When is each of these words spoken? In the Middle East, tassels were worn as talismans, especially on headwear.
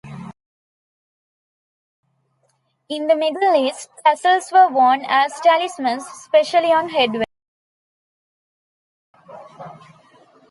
In 2.89 3.05
the 3.05 3.15
Middle 3.15 3.55
East, 3.55 3.91
tassels 4.03 4.51
were 4.51 4.67
worn 4.67 5.05
as 5.07 5.39
talismans, 5.41 6.07
especially 6.07 6.71
on 6.71 6.89
headwear. 6.89 7.23